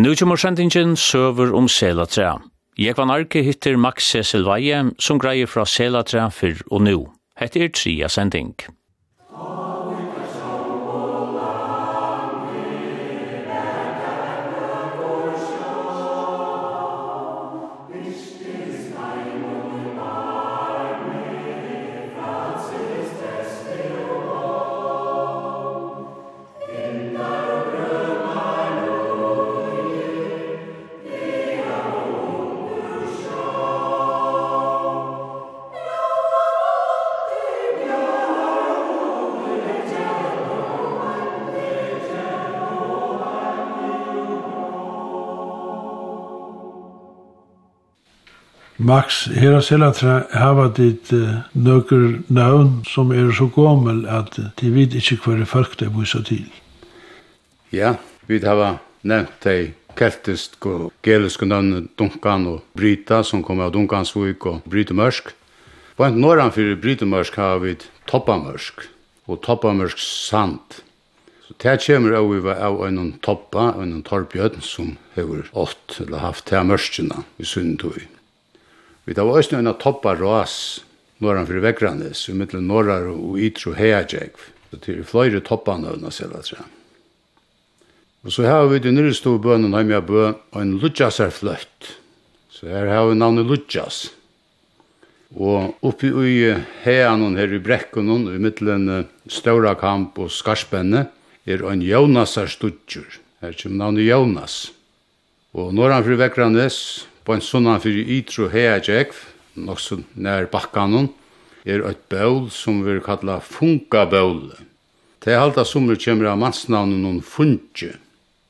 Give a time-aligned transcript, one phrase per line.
[0.00, 2.38] Nu kommer sendingen søver om selatræ.
[2.78, 7.08] Jeg var narki hittir Max Cecil Veie som greier fra selatræ fyrr og nu.
[7.36, 8.54] Hette er tria sending.
[48.90, 54.70] Max, her av Selatra hava dit uh, nøkker navn som er så gommel at de
[54.74, 56.48] vet ikke hver folk det viser til.
[57.70, 57.92] Ja,
[58.26, 64.50] vi hava nevnt de keltisk og geliske navn Dunkan og Brita som kommer av Dunkansvik
[64.50, 65.30] og Brytemørsk.
[65.94, 67.78] På en norran fyrir Brytemørsk har vi
[68.10, 68.88] Toppamørsk
[69.30, 70.80] og Toppamørsk sand.
[71.46, 76.26] Så det kommer av vi var av en toppa, en torpjød som har ått eller
[76.26, 78.08] haft til mørskina i sunnetøy.
[79.10, 80.84] Vi tar også en toppa ras
[81.18, 84.36] norran fyrir Vegranes, i mittel norrar og ytru heajeg.
[84.70, 86.62] Så til fløyre toppane av Naselatræ.
[88.22, 91.34] Og så har vi den nyrre stå bønnen heim jeg bø, og en Lutjas er
[91.34, 91.90] fløyt.
[92.54, 94.12] Så her har vi navnet Lutjas.
[95.34, 101.08] Og oppi i heianen her i brekkonen, i middelen ståra kamp og Skarspenne,
[101.50, 103.18] er en Jonas er studjur.
[103.42, 104.60] Her kommer navnet Jonas.
[105.50, 109.14] Og norran fyrir Vegranes, på en sånn fyrir ytru heagekv,
[109.62, 111.12] nok så nær bakkanon,
[111.62, 114.48] er eit bøl som vi kalla funka bøl.
[115.22, 117.92] Det er halda summer kjemmer av mannsnavnen noen funge,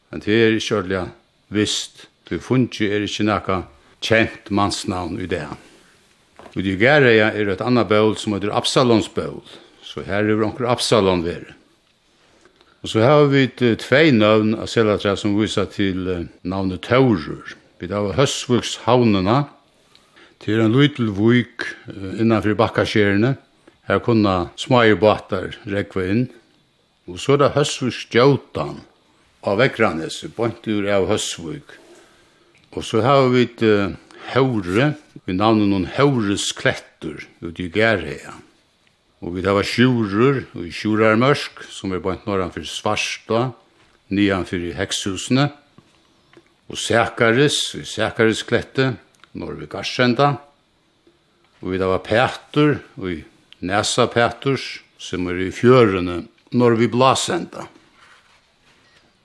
[0.08, 1.04] men det er ikke ordelig
[1.52, 3.60] visst, for funge er ikke nekka
[4.00, 5.44] kjent mannsnavn i det.
[6.54, 9.42] Og det gjerre er eit anna bøl som heter Absalons bøl,
[9.84, 11.52] så her er onker Absalon vere.
[12.80, 17.59] Og så har vi tvei navn av Selatra som viser til navnet Taurur.
[17.80, 19.46] Vi har Høsvuks havnene,
[20.40, 21.64] til en lytel vik
[22.20, 23.34] innanfor bakkaskjerene.
[23.88, 26.22] Her kunne smaie båter rekve inn.
[27.08, 28.82] Og så er det Høsvuks Gjautan
[29.48, 31.72] av Vekranes, bøntur av Høsvuk.
[32.76, 33.96] Og så har vi et uh,
[34.34, 34.92] haure,
[35.24, 38.36] vi navnet noen haures klettur ut i Gerhea.
[39.24, 43.50] Og vi har sjurer, og i sjurarmørsk, som er bønt norran for Svarsta,
[44.12, 45.48] nian for Hekshusene
[46.70, 48.92] og Sekaris, i Sekaris klette,
[49.34, 50.36] når vi garsenda,
[51.60, 53.18] og vi da var Petur, og i
[53.66, 56.22] Nesa Peturs, som er i fjørene,
[56.54, 57.66] når vi blasenda.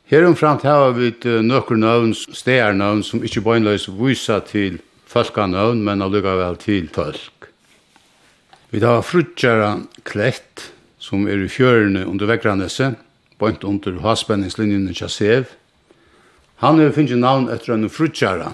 [0.10, 4.80] Herumframt har vi nøkker navn, stegar navn, som ikke bøgnløys vysa til
[5.10, 7.50] folkanøvn, men allukkavel til folk.
[8.74, 9.72] Vi da var frutjara
[10.06, 12.98] klett, som er i fjørene under Vekraneset,
[13.40, 15.46] bønt under haspenningslinjen i Kjasev,
[16.56, 18.52] Han har finnit navn efter en frutjara.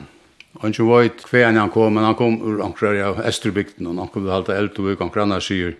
[0.62, 3.88] Han som var ett han kom, men han kom ur ankrar och Esterbygden.
[3.88, 5.75] og han kom til Halta Eltovik, han grannar sig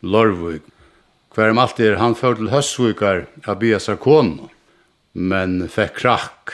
[0.00, 0.62] Lorvik.
[1.34, 4.48] Kvar om allt är han för till av Bia Sarkon.
[5.12, 6.50] Men fick krakk.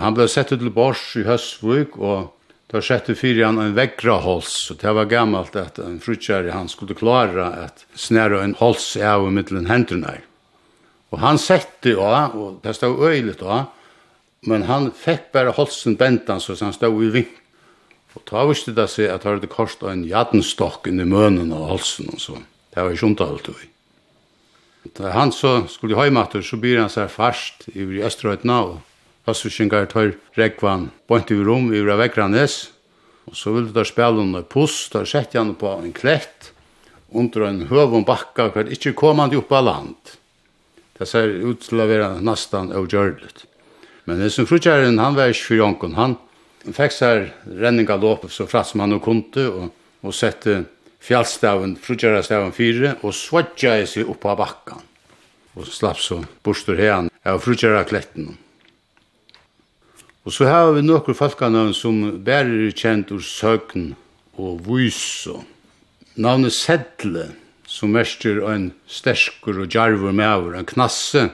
[0.00, 2.38] Han blev sett til Bors i Hösvik och
[2.70, 4.70] tar sjätte fyrir han en väckra hals.
[4.70, 9.32] og det var gammalt att en frutjara han skulle klara att snära en hals av
[9.32, 10.14] mitteln händerna.
[11.10, 13.66] Och han sette ja, och det stod öjligt ja,
[14.46, 17.38] men han fikk bare holsen bentan så han stod i vink.
[18.12, 21.68] Og ta visste det seg at han hadde korset en jadenstokk inn i mønen og
[21.70, 22.36] holsen og så.
[22.72, 23.68] Det var ikke omtalt vi.
[24.98, 28.80] Da han så skulle heimater, så byr han seg fast i Østrøytna og
[29.22, 32.72] Passvisjengar tar rekvann bort i rom i Vekranes.
[33.30, 36.50] Og så ville de spille under puss, der sette han på en klett
[37.12, 40.16] under en høvun bakka hver ikkje komandi av land.
[40.98, 43.46] Det ser ut til å være nesten avgjørligt.
[44.04, 45.96] Men det som frutjæren, han var ikke for jonken.
[45.98, 46.16] Han
[46.74, 49.72] fikk seg renninga låp så fratt som han og kunde, og,
[50.02, 50.64] og sette
[51.02, 54.82] fjallstaven, frutjærestaven fire, og svodja i seg oppa bakkan.
[55.58, 58.32] Og slapp så bostur hean av krutjarakletten.
[60.22, 63.92] Og så har vi nokkur falkanavn som bærer kjent ur søgn
[64.38, 65.26] og vys
[66.14, 67.32] navnet Sedle,
[67.66, 71.30] som mestrer en sterskur og djarvur meaver, en knasse,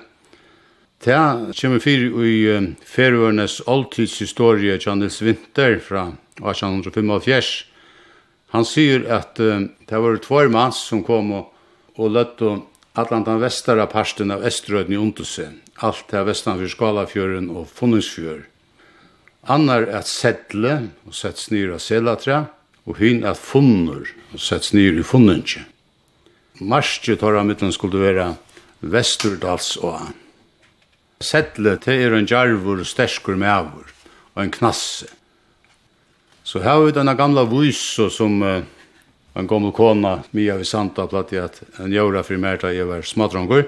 [0.98, 1.18] Ta
[1.54, 2.38] kjemur fyr i
[2.82, 6.08] Færøernes oldtidshistorie Janels Vinter fra
[6.40, 7.50] 1855.
[8.50, 11.54] Han sier at uh, det var två mans som kom og,
[11.94, 12.66] og lett og
[12.98, 15.52] allan den vestara parsten av Estrøden i Ondelse,
[15.86, 18.46] alt til vestan for Skalafjøren og Funningsfjør.
[19.46, 22.48] Annar at sedle og sett snir av selatra,
[22.88, 25.62] og hyn at funner og sett snir i funninje.
[26.58, 28.32] Marsje tar av mittlen skulle være
[28.82, 30.08] Vesturdalsåa.
[31.18, 33.88] Settle, til er en djarvur, sterskur mævur,
[34.36, 35.08] og en knasse.
[36.46, 38.62] Så her er denne gamla vyso som uh,
[39.34, 43.66] en gammel kona, Mia Visanta, platt i at en jævra fri mærta jeg var smadrongur.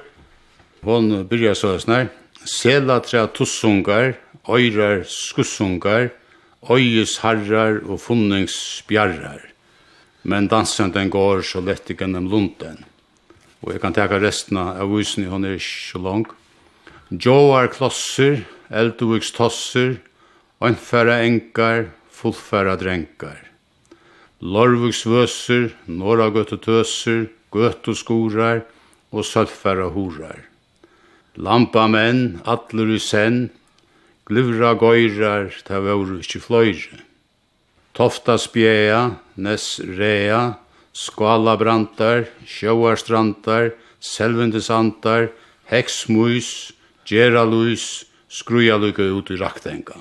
[0.87, 2.09] Hon byrja søsner,
[2.47, 4.15] sela tre tussungar,
[4.49, 6.09] øyrar skussungar,
[6.71, 9.43] øyes harrar og funningsbjarrar.
[10.23, 12.85] Men dansen går så lett i gennem lunden.
[13.63, 16.40] Og jeg kan teka resten av vysen, hon er ikke så langt.
[17.11, 19.99] Joar klosser, eldoviks tosser,
[20.63, 23.41] Ønfæra engar, fullfæra drengar.
[24.41, 28.63] Lorvuks vøser, noragøttu tøser, gøttu skorar
[29.11, 30.45] og sølfæra horar.
[31.35, 33.51] Lampa menn, atler i senn,
[34.29, 37.03] gluvra gøyrar, ta vore ikkje fløyre.
[37.97, 40.61] Tofta spjea, nes rea,
[40.93, 45.33] skala brantar, sjøarstrantar, selvendesandar,
[45.73, 46.71] heksmus,
[47.11, 49.99] gera lus, skruja lukka ut i raktenga.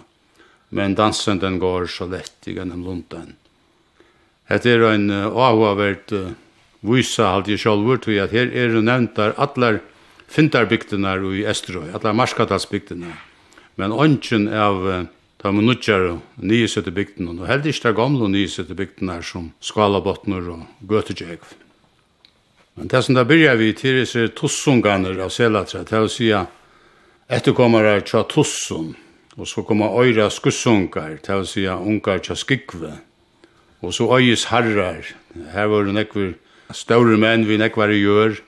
[0.69, 3.33] Men dansen den går så lett i gjennom lunden.
[4.49, 6.31] Hette er en uh, avhavert uh,
[6.85, 9.81] vysa halt i sjolvur, tog at her er nevnt der atler
[10.29, 13.15] fintarbygdene i Esterøy, atler marskatalsbygdene.
[13.81, 15.01] Men ånden av uh,
[15.41, 19.51] ta man nutjar og nysette bygdene, og heldig ikke de gamle og nysette sum som
[19.61, 21.39] skalabottner og gøtegjev.
[22.75, 26.29] Men det som da byrja vi til er tossunganer av selatra, til å si
[27.29, 28.95] Etterkommere tja tussun,
[29.37, 32.95] og så kommer øyra skussungar, til å si ungar tja Skikve,
[33.85, 35.05] og så øyes herrar,
[35.53, 36.31] her var det nekver
[36.73, 38.39] større menn vi nekvar i gjør,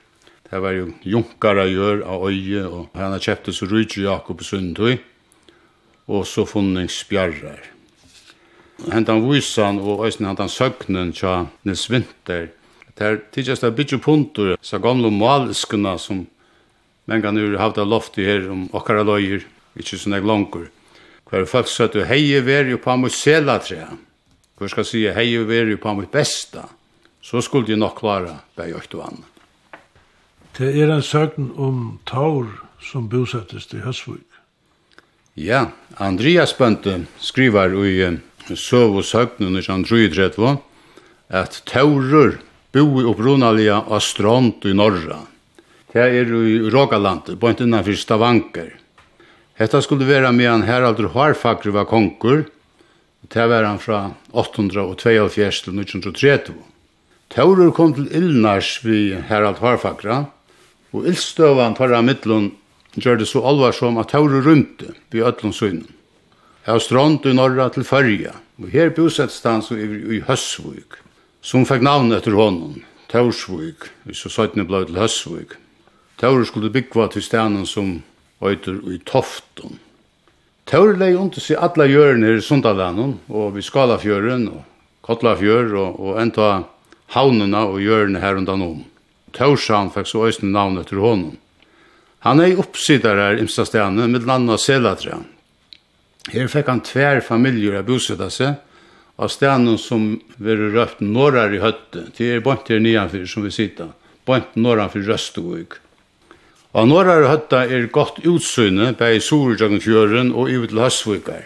[0.50, 4.98] det var jo junkara gjør av øye, og hana det så rydde Jakob Sundtøy,
[6.10, 6.42] og så
[6.90, 7.62] spjarrar.
[8.90, 12.50] Hentan vysan og øysen hentan søgnen tja Nils Vinter,
[12.98, 16.26] det er tidsjast av bytje punter, så gamle malskene som
[17.04, 19.44] men kan nu havt av loft i her om okkara lojer,
[19.78, 20.68] ikkje sånn eg langkur.
[21.30, 23.86] Hver folk søtt du hei veri på mot sela tre.
[24.62, 26.68] Skal si hei veri på mot besta.
[27.22, 29.26] Så skulle de nok klara bei økt og anna.
[30.58, 32.50] Det er en søgn om Taur
[32.82, 34.20] som bosettes til Høsvig.
[35.34, 37.96] Ja, Andreas Bønte skriver i
[38.52, 39.86] Søv og Søgnen i Sjøn
[41.32, 42.36] at Taurur
[42.72, 45.22] boi opprunalia av strand i Norra
[45.92, 48.70] Det er i Rågalandet, bort innanfor Stavanker.
[49.60, 52.46] Hetta skulle vera medan heraldur Harfagr var konkur.
[53.28, 56.54] Det var han fra 872 til 1930.
[57.28, 60.24] Taurur kom til Ilnars vi Harald Harfakra,
[60.92, 62.50] og ildstøvan av mittlun
[62.96, 65.88] gjør det så alvarsom at Taurur rymte vi ötlun synen.
[66.64, 71.00] har strånd i norra til Førja, og her bosetst han så i Høsvuk,
[71.42, 75.61] som fikk navn etter honom, Taursvuk, vi så søytene blei til Høsvuk.
[76.22, 77.96] Taur skulle byggva til stenen som
[78.38, 79.80] øyter i toften.
[80.70, 84.62] Taur leie under seg alle hjørene i Sundalanden, og vi Skalafjøren, og
[85.02, 86.52] Kotlafjør, og, og enda
[87.16, 88.80] havnene og hjørene her undan om.
[89.34, 91.36] Taursan fikk så øyne navn til hånden.
[92.22, 95.24] Han er i oppsidder her i Imstadstene, med landa Selatre.
[96.30, 98.60] Her fikk han tver familjer av bosetta seg,
[99.18, 103.50] av stenen som var røpt norrar i høtte, til er bant her nedanfyr som vi
[103.50, 103.90] sitter,
[104.22, 105.82] bant norrar for Røstevøk.
[106.72, 111.44] Og norrar høtta er godt utsyne bei Sorgjøren og i til Høsvikar.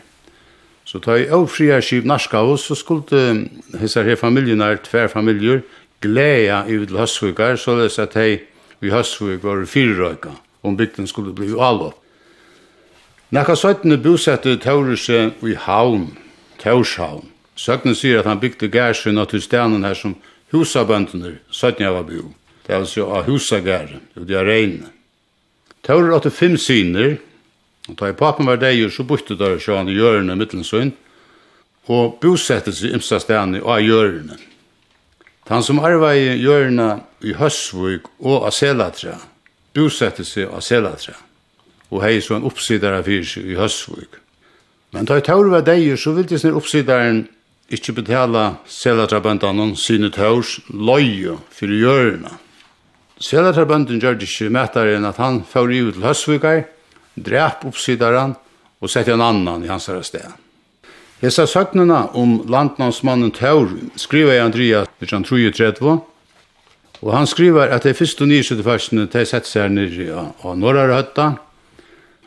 [0.87, 3.49] Så ta i avfria skiv skip hos, så skulle
[3.81, 5.65] hessar her familjenar, tver familjer,
[6.01, 8.41] gleda i til Høsvikar, så det er at hei
[8.79, 10.31] vi Høsvik var fyrrøyka,
[10.63, 11.99] om bygden skulle bli avlopp.
[13.35, 16.13] Nekka søytene bosette Tauruse i Havn,
[16.63, 17.33] Taurshavn.
[17.57, 20.15] Søgnen sier at han bygde gærsyn til stenen her som
[20.53, 22.31] husabøndene, søytene var bo.
[22.67, 24.96] Det er altså av husagæren, det er regnet.
[25.87, 27.17] Taurer åtte fem syner,
[27.87, 30.91] og da i papen var deir, så bytte der sjåan i hjørne mittelsyn,
[31.87, 34.39] og bosette seg imsa stedene av hjørne.
[35.47, 36.89] Han som arva i hjørne
[37.23, 39.15] i Høsvig og av Selatra,
[39.77, 41.15] bosette seg av Selatra,
[41.95, 44.09] og hei så en oppsidare fyrir seg i Høsvig.
[44.91, 47.29] Men da i Taurer var deir, så ville sin oppsidaren
[47.71, 52.35] ikkje betala Selatra bandanon sine taurs løye fyrir hjørne.
[53.17, 56.67] Selaterbønden gjør det ikke mættere enn at han får i ut til Høsvikar,
[57.17, 58.35] drep oppsidaren
[58.81, 60.27] og sette en annan i hans sted.
[61.23, 65.95] Hesa søgnene om landnavnsmannen Taur skriver i Andrea 1933,
[67.01, 71.31] og han skriver at det er første nysøtteførsene de sette seg nere av Norra Røtta,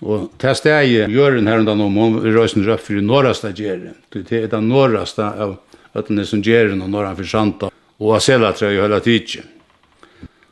[0.01, 3.93] og til steg gjør den her undan om om røysen røp for Norrasta gjerne.
[4.09, 5.57] Det er den Norrasta av
[5.93, 7.69] høttene som gjerne og Norran for Santa,
[7.99, 9.58] og av Selatrøy og hele tidsen.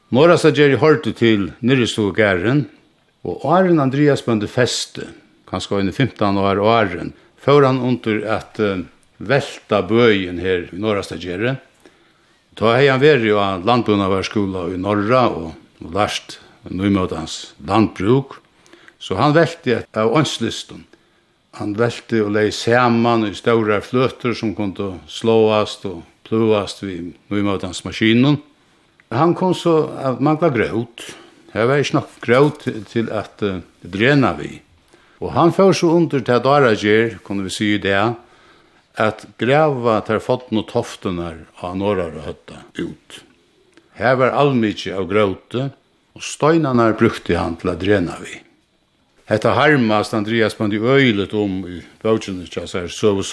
[0.08, 2.62] Norra Sageri hørte til Nyrestog Gæren,
[3.28, 5.10] og Arjen Andreas bønde feste,
[5.52, 8.86] kanskje under 15 år og Arjen, før han under at uh,
[9.20, 11.58] velta bøyen her i Norra Sageri.
[12.56, 15.52] Da hei han væri av landbunnavarskola i Norra og,
[15.84, 16.40] og lærst
[16.72, 18.40] nøymøtans landbruk,
[19.04, 20.88] så han velte av åndslistan.
[21.60, 27.84] Han velte og lei saman i større fløter som kunne slåast og pluast vid nøymøtans
[27.84, 28.40] maskinen,
[29.14, 31.04] Han kom så at man var gråt.
[31.54, 34.60] Det var ikke nok grøt til at uh, drena vi.
[35.24, 37.98] Og han får så under til dara gjer, kunne vi si det,
[38.98, 43.22] at greva tar fått noen toftenar av norrar og høtta ut.
[43.98, 45.70] Her var allmykje av grøte,
[46.18, 48.42] og støynanar brukte han til at drena vi.
[49.28, 53.24] Hetta harmast Andreas Bandi øylet om i bøkjene tjassar søv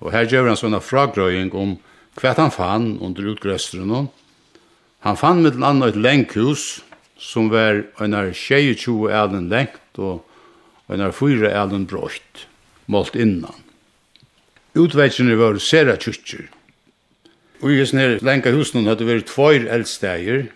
[0.00, 1.76] og her gjør han sånne fragrøying om
[2.20, 4.08] hva han fann under utgrøsteren,
[5.00, 6.82] Han fann med den andre et lenkhus,
[7.16, 10.24] som var en av 22 elen lengt og
[10.92, 12.46] en av 4 elen brøyt,
[12.90, 13.56] målt innan.
[14.76, 16.48] Utveitsene var sera kyrkjer.
[17.60, 20.48] Og i sånne lenka husen hadde vært tvoir eldsteier,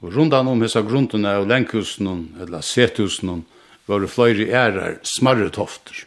[0.00, 3.44] og rundan om hessa grundene av lenkhusen, eller sethusen,
[3.86, 6.06] var det fløyre ærar, smarre tofter.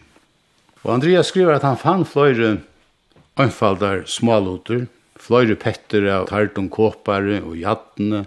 [0.84, 2.58] Og Andreas skriver at han fann fløyre
[3.40, 4.88] einfaldar småloter,
[5.20, 8.26] flere petter av tartum kåpare og jattene,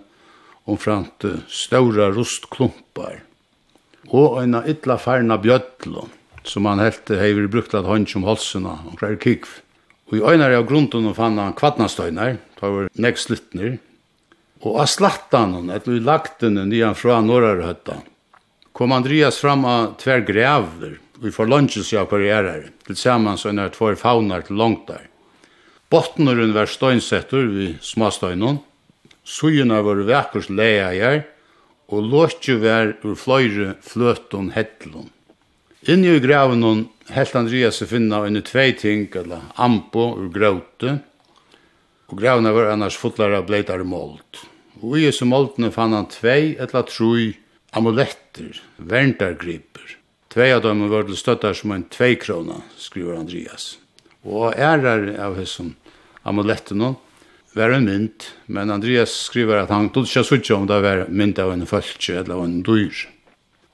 [0.66, 3.20] og framt ståra rustklumpar,
[4.10, 6.08] og eina ytla farna bjødlo,
[6.46, 9.60] som han helt hever brukt at hånd som holsena, og klær kikv.
[10.10, 13.78] Og i øynar av grunden fann han kvadnastøynar, tar var nek sluttner,
[14.62, 18.00] og av slattan hon, etter vi lagt den nian fra Norrarhøtta,
[18.76, 23.74] kom Andreas fram av tver grævler, og vi får lunches på karrierer, til samans øynar
[23.74, 25.06] tvær faunar til langt der.
[25.90, 28.58] Botneren var steinsetter vi småstøynun,
[29.22, 31.20] sujuna var vekkurs leier,
[31.86, 35.12] og låtje var ur fløyre fløton hettlun.
[35.86, 40.96] Inni i graven helt Andreas finna under tvei ting, eller ampo ur gråte,
[42.10, 44.42] og gravene var annars fotlar av bleitar mold.
[44.82, 47.30] Og i disse måltene fann han tvei eller trui,
[47.78, 49.96] amuletter, verntargriper.
[50.34, 53.76] Tvei av dem var til støttar som en tvei krona, skriver Andreas.
[54.26, 55.74] Og ærar av hessum
[56.26, 56.94] amuletten nå,
[57.56, 61.38] var en mynd, men Andreas skriver at han tog ikke suttje om det var mynd
[61.40, 63.06] av en fölkje eller av en dyr.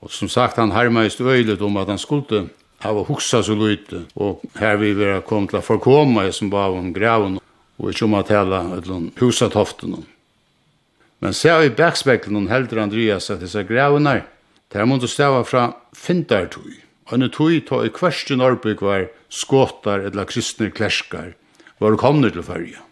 [0.03, 2.45] Og som sagt, han harmaist øylet om at han skulle
[2.83, 6.75] hava huksa så lite, og her vi vera kom til å forkoma i som var
[6.75, 7.39] om graven,
[7.79, 8.61] og ikke om å tala
[9.19, 9.97] husatoften.
[11.23, 14.25] Men ser i backspeklen heldur Andreas at disse gravenar,
[14.71, 16.81] der måtte stava fra fintartui.
[17.11, 21.33] Anne tog ta i kvarsten arbeid var skåtar eller kristne klerskar
[21.79, 22.83] var komne til fyrja.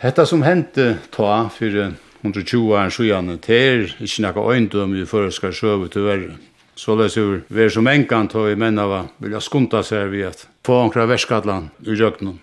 [0.00, 1.94] Hetta som hente ta fyrir
[2.24, 6.36] 120 år siden til ikkje nekka øyndom i føreska sjøve til verre.
[6.74, 10.24] Så løs jo vi er som enkan ta i menna va vilja skunta seg vi
[10.24, 12.38] at få ankra verskadlan i røknum.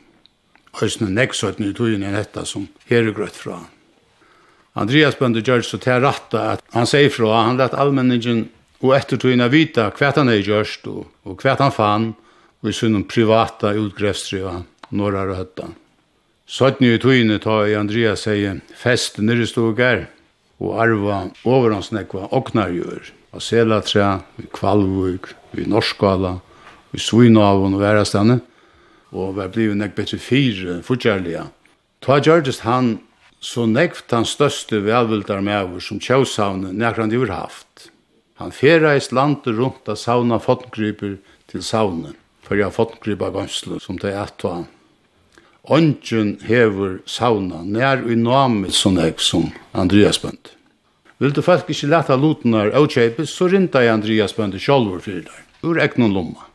[0.81, 3.71] Øysne nekksøyten i togin enn hetta som heregrøtt fra han.
[4.77, 8.45] Andreas bønde gjør så til ratta at han sier fra, han lett allmenningen
[8.83, 12.07] og etter tøyna vita hva han er gjørst og, og hva han fann
[12.61, 14.61] og i sunnum privata utgrefstriva
[14.97, 15.69] norra og høtta.
[16.47, 20.05] Søttni i tøyne ta i Andreas sier fest nere stogar
[20.63, 26.37] og arva overhansnekva oknargjør av Selatra, i Kvalvuk, i Norskala,
[26.95, 28.39] i Svinavon og Værastane
[29.11, 31.45] og var blivit nek betre fire fortjærlige.
[32.03, 32.97] Ta gjørtest han
[33.43, 37.91] så nekvt han største velvildar med som tjøsavne nekrande har haft.
[38.37, 41.17] Han ferreist landet rundt av sauna fotngryper
[41.49, 42.15] til saunen,
[42.45, 44.67] for jeg fotngrypa ganslu som det er atva.
[45.67, 50.53] Ongen hever sauna nær i namet sånn jeg som Andreas Bønd.
[51.17, 55.01] Vil du faktisk ikke leta lotenar av kjeipes, så rinta jeg Andreas Bønd i sjolvor
[55.01, 56.45] fyrir der, ur egnon lomma.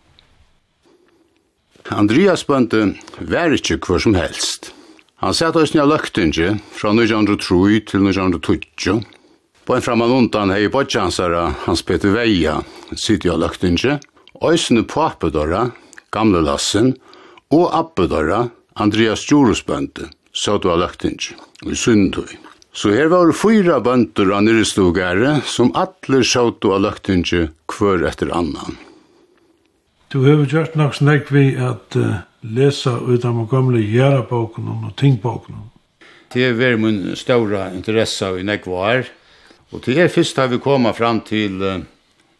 [1.90, 2.72] Andreas Bønd
[3.18, 4.70] var ikke hver som helst.
[5.22, 9.02] Han satt oss nja løktingi fra 1903 til 1920,
[9.64, 12.58] På en framman undan hei bodjansara Hans Peter Veia,
[12.98, 14.00] sydja løgtinge,
[14.88, 15.70] på appedora,
[16.10, 16.94] Gamle Lassen,
[17.52, 22.38] og Appedora, Andreas Jorusbønte, sødva løgtinge, i Sundhøy.
[22.72, 28.78] Så her var det fyra bønter av nyrestogare som atler av løgtinge kvør etter annan.
[30.08, 35.68] Du har gjort nok snakk vi at uh, lesa ut av gamle gjæraboken og tingboken.
[36.32, 39.06] Det er min ståra interessa i nekvar.
[39.72, 41.80] Og til her først har vi kommet fram til uh,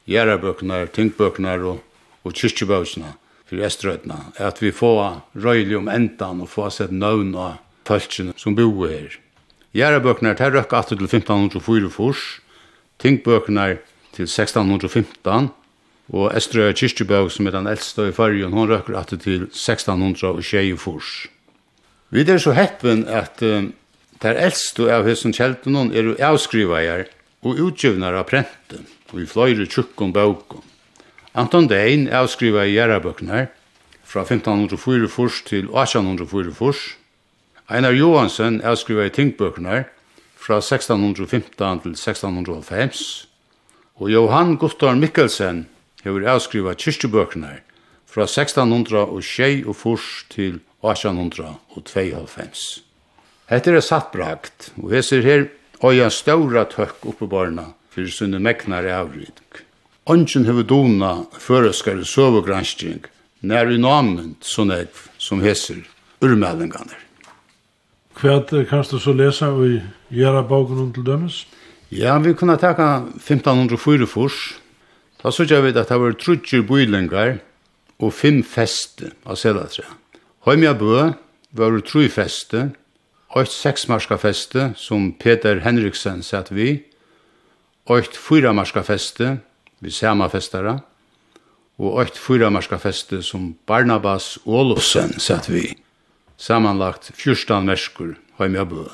[0.08, 1.80] gjerabøkene, tingbøkene og,
[2.24, 3.14] og kyrkjebøkene
[3.48, 4.18] for Estrøtene.
[4.36, 7.56] At vi får røylig om endan og får sett nøvn av
[7.88, 9.16] følelsene som bor her.
[9.72, 12.14] Gjerabøkene er røkket etter til 1544,
[13.00, 13.66] tingbøkene
[14.12, 15.48] til 1615,
[16.12, 21.30] og Estrøy kyrkjebøk som er den eldste i fargen, hun røkker at til 1624.
[22.12, 23.72] Vi er så heppen at uh,
[24.22, 27.08] Der eldste av hessen kjelten er jo avskrivajar
[27.42, 30.62] og utgivnar av prenten, og i fløyre tjukkum bøkken.
[31.34, 33.46] Anton Dein avskriva i gjerabøkner
[34.04, 36.96] fra 1544 til 1844.
[37.72, 39.87] Einar Johansen avskriva i tingbøkner
[40.37, 42.92] fra 1615 til 1605.
[44.02, 45.66] Og Johan Guttorm Mikkelsen
[46.04, 47.62] hever avskriva kyrstubøkner
[48.06, 52.82] fra 1606 til 1892.
[53.49, 55.49] Hette er satt brakt, og hesser her
[55.82, 59.62] og jeg ståra tøkk oppe barna for sunne meknar avrydning.
[60.06, 63.04] Ongen hever dona føreskare søvogranskring
[63.42, 65.82] nær i namen sånn eg som heser
[66.22, 66.98] urmeldingarnir.
[68.18, 69.80] Hva kan du så lesa i
[70.14, 71.44] gjerra boken til dømes?
[71.90, 74.36] Ja, vi kunne taka 1504 furs.
[75.22, 77.40] Da sørger vi at det var trutjer bøylingar
[78.02, 79.84] og fem feste av sedatræ.
[80.46, 81.12] Høymja bø
[81.54, 82.70] var tru feste,
[83.32, 86.82] Eitt seksmarskafeste som Peter Henriksen sett vi,
[87.88, 89.38] eitt fyramarskafeste
[89.80, 90.82] vi sama festara,
[91.80, 95.64] og eitt fyramarskafeste som Barnabas Olofsen sett vi,
[96.36, 98.84] samanlagt 14 merskur heim jeg bø.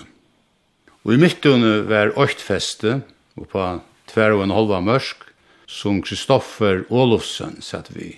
[1.03, 3.01] Og i midtun var eitt feste,
[3.35, 3.67] og på
[4.07, 5.27] tver og en halva mørsk,
[5.67, 8.15] som Kristoffer Olofsen sett vi.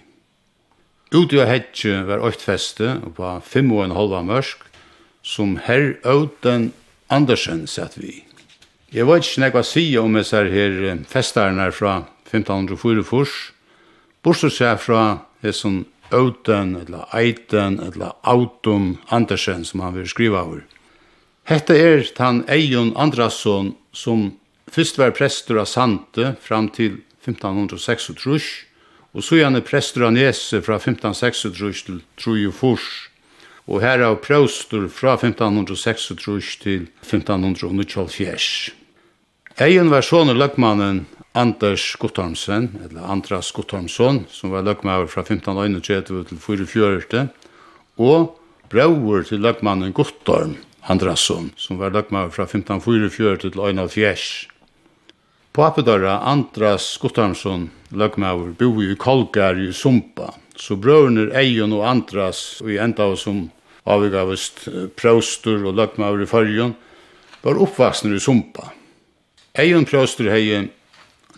[1.10, 4.68] Ute og hetje var eitt feste, og på fem og en halva mørsk,
[5.22, 6.72] som herr Auden
[7.08, 8.24] Andersen satt vi.
[8.90, 10.76] Jeg vet ikke nekva si om jeg ser her
[11.10, 12.00] festarene fra
[12.30, 13.26] 1544,
[14.22, 15.02] bortsett seg fra
[15.42, 20.64] det som Auden, eller Eiden, eller Autum Andersen som han vil skriva over.
[21.46, 24.33] Hette er han Eion Andrasson som
[24.70, 28.66] først var prester av Sante fram til 1536,
[29.14, 33.10] og så gjerne prester av Nese fra 1536 til 34
[33.70, 38.74] og her er prøvstur fra 1536 til 1594.
[39.62, 41.04] Egen var sånne løkmannen
[41.38, 47.28] Anders Guttormsen, eller Andras Guttormsson, som var løkmannen fra 1531 til 44,
[48.02, 48.33] og
[48.72, 50.56] brøver til løkmannen Guttorm
[50.90, 54.50] Andrasson, som var løkmannen fra 1544 til 1541.
[55.54, 62.74] Papedøra Andras Guttormsson, løgmaver, bo i Kolgar i Sumpa, så brøvner Eion og Andras, og
[62.74, 63.48] i enda av som
[63.88, 64.66] avgavist
[64.99, 66.75] prøvstur og løgmaver i fargen,
[67.40, 68.73] var oppvaksner i Sumpa.
[69.59, 70.69] Eion prøvstur hei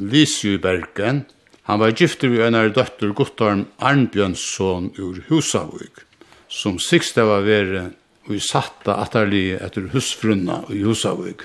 [0.01, 1.25] Lisju i Bergen,
[1.69, 6.03] han var gifter vi einar døtter Guttorm Arnbjørnsson ur Husavug,
[6.51, 7.91] som sikst av å være
[8.29, 11.43] og i satta atterlige etter husfrunna i Husavug.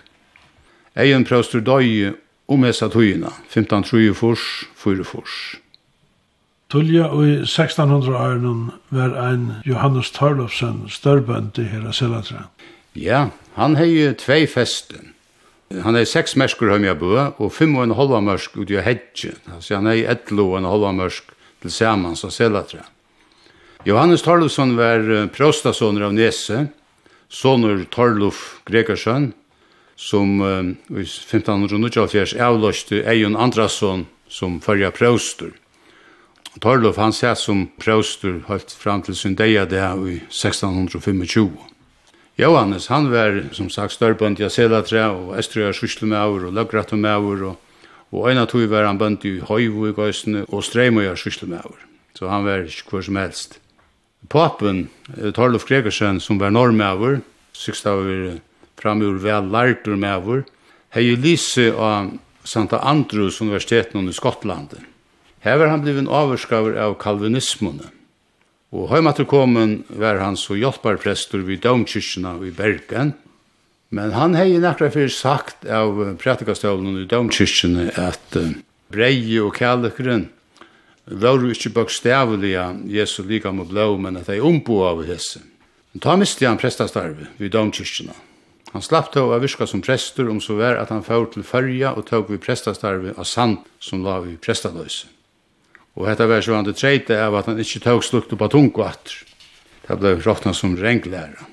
[0.98, 2.14] Eion prøvstur døy
[2.48, 4.44] om hessa tøyina, 15 3 fors,
[4.78, 5.58] 4 fors.
[6.68, 12.50] Tulja og i 1600-åren var ein Johannes Tarlofsen størbønd i her Selatra.
[12.98, 15.14] Ja, han hei tvei festen.
[15.84, 19.38] Han hei seks mersker høy bø, og fem og en halva mersk ut i hedje.
[19.54, 21.32] Altså han hei etlo og en halva mersk
[21.64, 22.84] til samans av Selatra.
[23.88, 26.66] Johannes Tarlofsen var prostasoner av Nese,
[27.30, 29.32] soner Tarlof Gregersson,
[29.96, 35.56] som uh, i 1594 avløste Eion Andrasson som førja prostor.
[36.62, 41.52] Torlof han sett som præstur høyt fram til sin deia det i 1625.
[42.38, 47.56] Johannes han var som sagt størbønd i Aselatra og Estrøya Syslemauer og Løgrattumauer og
[48.12, 51.80] Og en av tog var han bønt i Høyvo i Gøysene og Streimøya Syslemauer.
[52.16, 53.58] Så han var ikke hver som helst.
[54.32, 54.88] Papen,
[55.36, 57.20] Torlof Gregersen, som var normauer,
[57.54, 58.08] sykst av
[58.80, 60.46] framur vel lærtur mauer,
[60.96, 62.14] hei lise av
[62.48, 64.80] Santa Andrews universiteten i Skottlandet.
[65.48, 67.88] Her var han blivin avurskaver av kalvinismene.
[68.76, 73.14] Og heimaterkommen var han så hjelparprestor vid domkyrkjena i Bergen,
[73.96, 78.52] men han hei nekra fyrir sagt av prætikastøvlen i domkyrkjena at uh,
[78.92, 80.28] breie og kjærlekeren
[81.08, 85.46] var jo ikke bøkstavelige Jesu lika med blå, men at de ombo av hese.
[85.96, 88.20] Men ta misti han prestastarve vid domkyrkjena.
[88.76, 91.96] Han slapp til å virka som prestor om så vær at han fyr til fyrja
[91.96, 95.08] og tog vid prestastarve av sand som la vid prestaløse.
[95.98, 98.86] Og dette var så han det trejte av at han ikke tog slukt på tungo
[98.86, 99.24] atter.
[99.88, 101.48] Det ble råkna som renglæra.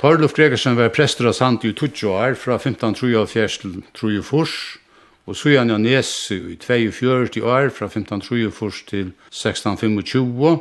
[0.00, 4.80] Torlof Gregersen var prester av sand i Tudjo år, fra 1534 til 34,
[5.26, 10.58] og så han i Nes i 42 år, fra 1534 til 1625,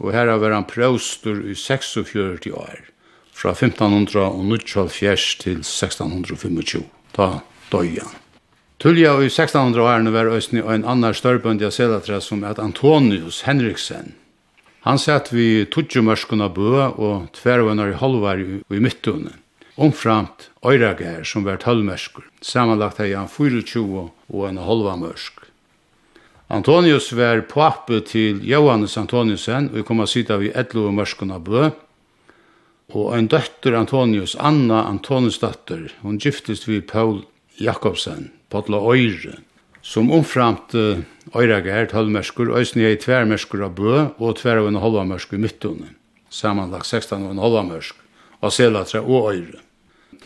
[0.00, 2.82] og her var han prøvstur i 46 år,
[3.32, 6.84] fra 1500 til 1625.
[7.14, 7.38] Ta
[7.70, 8.29] døyan.
[8.80, 13.42] Tullia i 1600 årene var Østny og en annan størbønd i Selatra som er Antonius
[13.44, 14.14] Henriksen.
[14.88, 19.34] Han satt vi tudjumørskene bø og tvervønner i halvar i midtøvne.
[19.76, 22.24] Omframt Øyrager som var tølmørsker.
[22.40, 25.44] Samanlagt er han 24 og en halva mørsk.
[26.48, 31.68] Antonius var pappe til Johannes Antoniusen og kom a sida vi etlo mørskuna bø.
[32.96, 37.26] Og en døttur Antonius, Anna Antonius døtter, hun giftest vi Paul
[37.60, 39.38] Jakobsen, potla øyre,
[39.82, 41.00] som omframt uh,
[41.34, 45.94] øyreger, tølvmersker, øysene er i tvermersker av bø, og tver av en halvmersker i midtone,
[46.30, 47.96] samanlagt 16 av en halvmersk,
[48.42, 49.62] av selatra og øyre.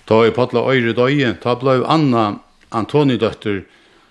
[0.09, 2.41] Ta i potla øyre døye, ta blei Anna
[2.75, 3.63] Antoni døtter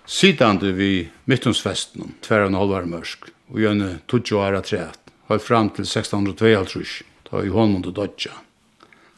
[0.06, 5.70] sidande vi mittonsfesten, tver av en halvmersk, og gjønne 20 år av treet, høy fram
[5.76, 8.32] til 1652, ta i hånden til dødja.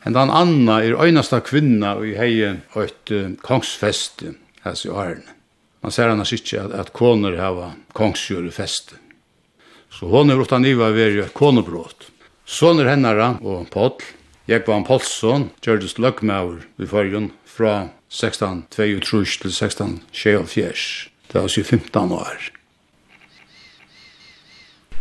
[0.06, 5.34] Hendan Anna er øynasta kvinna og i heien og et uh, kongsfeste, hans i årene.
[5.82, 8.98] Man ser annars ikke at, at koner hava kongsjur i feste.
[9.90, 12.10] Så hon er utan iva veri konebrot.
[12.46, 13.94] Sånner hennara og Paul,
[14.46, 21.10] Jekvan Paulsson, Gjördes Løgmauer i fargen fra 1623 til 1624.
[21.32, 22.52] Det var 15 år.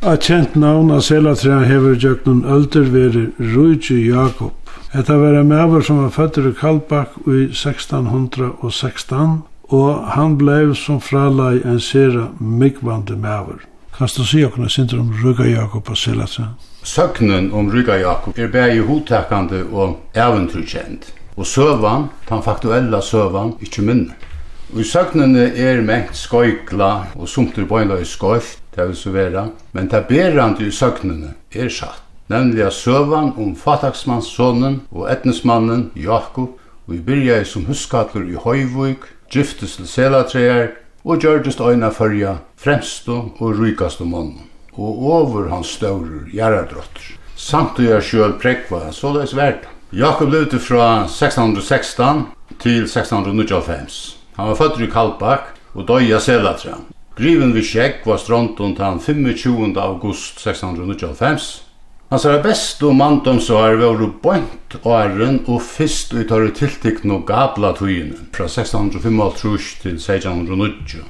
[0.06, 4.54] A kjent navn av Selatræ hever djøknun ölder veri Rujji Jakob.
[4.94, 11.00] Hetta var en maver som var føtter i Kalbakk i 1616 og han blei som
[11.02, 13.66] fralai en sera myggvande maver.
[13.98, 16.50] Kan du si okkur sindur om Ruga Jakob og Selatsa?
[16.84, 21.14] Søknen om Ruga Jakob er bæg hodtakande og eventyrkjent.
[21.38, 24.16] Og søvan, den faktuella søvan, ikkje minne.
[24.74, 24.84] Og i
[25.56, 30.68] er mengt skoikla og sumter bøyla i skoift, det vil så vera, men det berande
[30.68, 32.02] i søgnene er satt.
[32.28, 39.82] Nemlig søvan om fataksmannssonen og etnesmannen Jakob, og vi byrja som huskatler i Høyvøyk, driftist
[39.82, 40.70] til selatrear
[41.04, 46.26] og gjørdist øyna førja fremstu og rykastu mannen, og over hans større
[47.36, 49.68] Samt og er sjøl prekva, så det svært.
[49.92, 52.26] Jakob levde fra 1616
[52.60, 54.18] til 1695.
[54.38, 56.80] Han var født i Kalbak og døy av Selatra.
[57.16, 59.76] Griven vi sjekk var stronton til 25.
[59.80, 61.65] august 1695,
[62.12, 67.24] Hans er best og mandomsår var jo bønt åren og fyrst ut har tiltikten no
[67.26, 71.02] gabla tøyene fra 1655 til 1690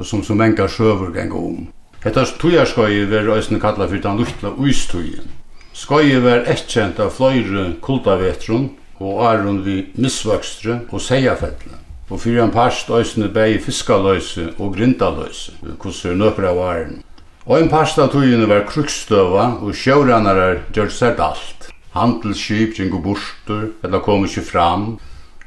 [0.00, 1.66] og som så menga sjøver genga om.
[2.00, 5.28] Hetta tøyarskøy var øysene kalla fyrir den luktla uistøyen.
[5.76, 11.76] Skøy var ekkjent av fløyre kuldavetrun og åren vi misvøkstre og seiafettle.
[12.08, 17.02] Og fyrir en parst òsne bæg fiskaløyse og grindaløyse, hvordan er nøkra av åren.
[17.48, 21.70] Og en parst av tøyene var krukstøva, og sjøvrannarar gjør seg alt.
[21.94, 24.90] Handelsskip gjengu borster, eller kom ikke fram.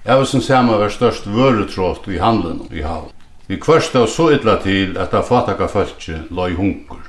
[0.04, 3.14] Jeg var som samme var størst vøretrått i handelen i havn.
[3.48, 7.02] Vi kvørste oss så ytla til at det fataka fölkje la i hunkur.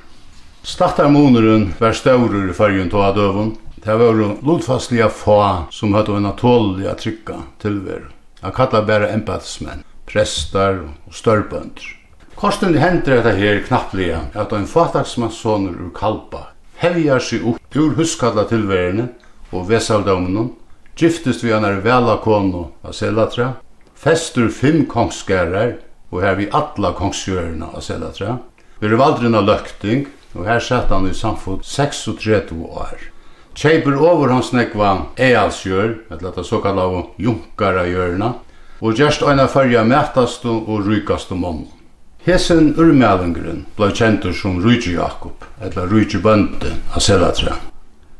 [0.65, 3.55] Stattarmoneren var staurur i fargen tåa døvun.
[3.83, 8.07] Det var lodfastliga fa som hadde en atålig trykka tilveru.
[8.41, 11.94] Han kallar bare embatsmenn, prestar og størbønder.
[12.35, 16.49] Korsten hender dette her knapplega at ein fataksmassonur ur Kalpa
[16.81, 19.05] hevjar seg upp ur huskalla tilverene
[19.55, 20.49] og vesavdømnen,
[20.99, 23.53] giftist vi annar vela kono av Selatra,
[23.95, 25.77] festur fimm kongsgærar
[26.11, 28.39] og her vi atla kongsgjørene av Selatra,
[28.79, 30.03] vi er valdrin av løkting
[30.35, 32.97] og her sett han i samfot 36 år.
[33.55, 38.33] Kjeiper over hans nekva ealsgjør, et letta såkalla av junkara hjørna,
[38.83, 41.74] og gjerst eina fyrja mætastu og rykastu mannen.
[42.25, 47.53] Hesen urmælingren blei kjentur som Rujji Jakob, etla Rujji Bønte av Selatra,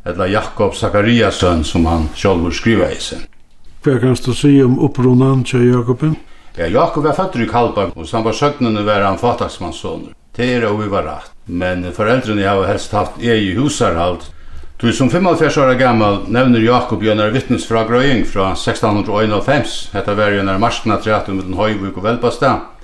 [0.05, 3.23] etla Jakob Zakariasson som han sjálfur skriva i sin.
[3.81, 6.13] Hva kan du si om upprunan til Jakobin?
[6.53, 10.13] Ja, Jakob var fattur i Kalbak, og samt var søgnene var han fattaksmannssoner.
[10.37, 14.29] Det er og vi var rett, men foreldrene har helst haft egi husarhald.
[14.77, 21.01] Du som 45 år gammal nevner Jakob gjennom vittnesfragrøying fra 1651, etter var gjennom marskna
[21.01, 22.74] 13 um den høyvuk og velbastad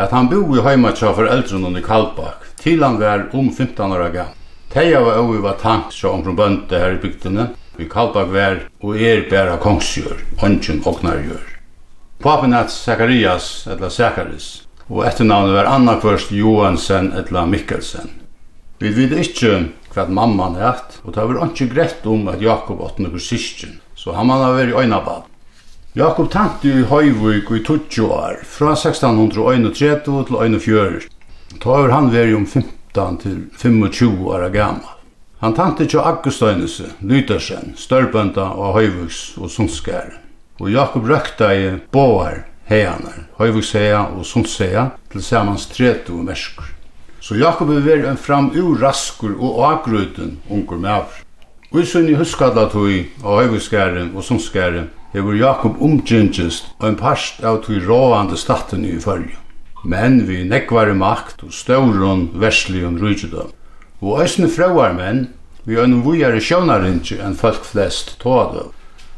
[0.00, 4.36] at han boi heima tja eldrun i Kalbak, til han var om 15 år gammel.
[4.70, 8.96] Teia var oi var tank tja omkring bønte her i bygdene, vi Kalbak var og
[8.96, 11.44] er bæra kongsjør, ånden åknarjør.
[12.20, 18.10] Papen at Zakarias, etla Zakaris, og etternavnet var Anna Kvørst Johansen, etla Mikkelsen.
[18.80, 19.54] Vi vet ikkje
[19.94, 24.28] hva mamman er, og det var ikke greit om at Jakob åttende kursikken, så han
[24.28, 25.29] man har vært i øynabad.
[25.92, 31.06] Jakob tante i Høyvøk i 20 år, fra 1631 til 41.
[31.58, 34.92] Ta over han veri om 15 til 25 år gammal.
[35.42, 40.14] Han tante til Augustøynese, Lytersen, Størbønda og Høyvøks og Sundskær.
[40.60, 46.70] Og Jakob røkta i Båar, Heianar, Høyvøksheia og Sundsheia, til samans 30 merskur.
[47.18, 51.18] Så Jakob er veri en fram ur raskur og agrøyden unger med avr.
[51.72, 57.62] Og i sunn i huskadlatøy og Høyvøksgæren og Sundskæren hefur Jakob umgengist ein parst av
[57.64, 59.36] tui råande staten i fyrju,
[59.84, 63.50] men vi nekvari makt og stauron verslion rujudom.
[64.00, 65.26] Og æsne frauar menn
[65.64, 68.70] vi ein vujare sjónaringi enn folk flest tådom.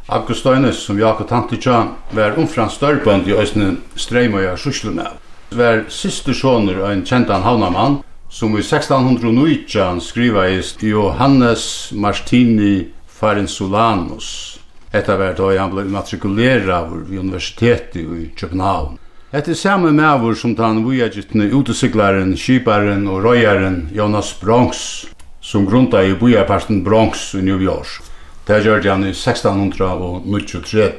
[0.09, 5.21] Augustinus, som Jakob Tantitja, var umfram størbønd i Øysene Streimøya Sjuslunæv.
[5.55, 14.59] Var siste sjåner av en kjentan havnamann, som i 1609 skriva i Johannes Martini Farinsulanus,
[14.93, 18.99] Hetta var då han blev matrikulerad vid universitetet i København.
[19.33, 25.05] Hetta er samme mavur som tann vujagittne utesyklaren, skiparen og røyaren Jonas Bronx,
[25.41, 28.03] som grunda i bujarparten Bronx i New York.
[28.47, 30.93] Det gjør han i 1693.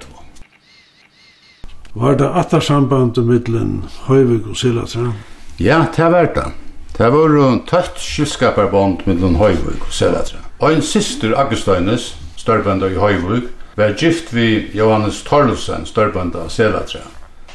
[1.94, 5.14] Var det attarsamband mittlen Høyvig og Silatra?
[5.60, 6.50] Ja, det var det.
[6.98, 10.40] Det var jo tøtt kylskaparbond mittlen Høyvig og Silatra.
[10.60, 13.44] Og en syster, Agustøynes, størpende i Høyvig,
[13.76, 17.02] var gift vi Johannes Torlusen, størbanda av Selatra.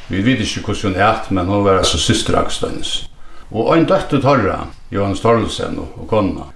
[0.07, 2.93] Vi vet ikke hvordan hun er, men hun var altså syster Akstøynes.
[3.51, 6.49] Og en døtte Torra, Johannes Torlusen og, og konna.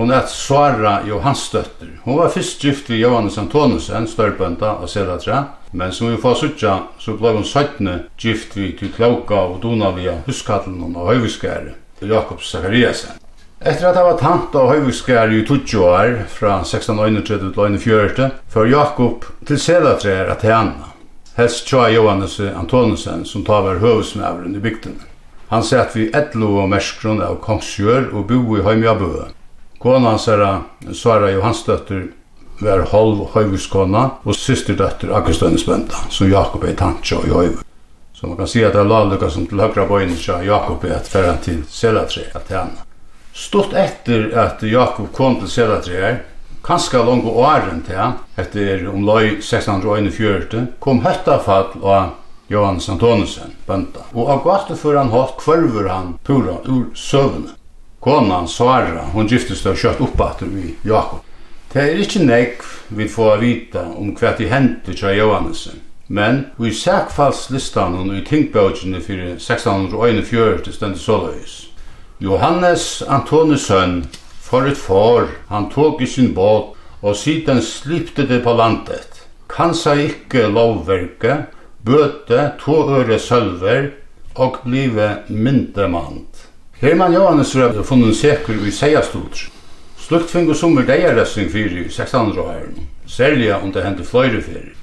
[0.00, 1.90] Hun er Svara Johans døtter.
[2.04, 6.78] Hun var først gift vi Johannes Antonusen, størbønda av Selatra, men som vi får suttja,
[6.98, 13.20] så ble hun 17 gift vi til Klauka og Donavia, huskatlen og Høyviskære, Jakob Zachariasen.
[13.62, 18.66] Efter at ha var tant av Høyvukskær i 20 år, fra 1631 til 1941, för
[18.66, 20.88] Jakob til Selatrær at henne.
[21.36, 24.96] Helst tja Johannes Antonsen, som tar var høvesmævren i bygden.
[25.52, 29.28] Han at vi etlo og merskron av Kongsjør og bo i Høymjabø.
[29.78, 30.64] Kona hans er
[30.96, 32.06] Svara Johansdøtter,
[32.64, 37.64] var halv Høyvuskona og systerdøtter Akustønnesbønda, som Jakob er tant tja i Høyvuk.
[38.14, 40.96] Så man kan si at det er lalukka som til høyra bøyne tja Jakob er
[40.96, 42.89] et ferra til Selatrær at henne.
[43.32, 46.22] Stort etter at Jakob kom til Selatreir,
[46.66, 52.16] kanskje langt og åren til, etter om løy 1641, kom høttafall av
[52.50, 54.02] Johannes Antonisen, bønta.
[54.12, 57.54] Og av gata før han hatt kvarver han pura ur søvne.
[58.00, 61.20] Konan Sara, hon giftes da kjøtt oppater vi Jakob.
[61.70, 65.78] Det er ikke nek vi får vita om hva de hendte til Johannesen.
[66.08, 71.69] Men vi sækfallslistan og i tingbøkene for 1641 stendet såløys.
[72.22, 74.06] Johannes Antonusson
[74.40, 79.22] for et far, han tog i sin båt og siden slipte det på landet.
[79.48, 81.46] Kansa ikke lovverke,
[81.80, 83.88] bøte to øre sølver
[84.34, 86.44] og blive myndemand.
[86.76, 89.48] Herman Johannes har funnet seker i seiastod.
[89.96, 92.68] Slukt fingo sommer deierrestring fyrir i 1600 år,
[93.06, 94.74] særlig om det hendte fløyre fyrir.